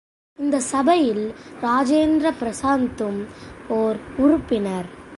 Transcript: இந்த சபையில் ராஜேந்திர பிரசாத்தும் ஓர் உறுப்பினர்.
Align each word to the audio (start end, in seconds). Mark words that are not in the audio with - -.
இந்த 0.39 0.59
சபையில் 0.59 1.25
ராஜேந்திர 1.61 2.27
பிரசாத்தும் 2.41 3.19
ஓர் 3.79 3.97
உறுப்பினர். 4.17 4.89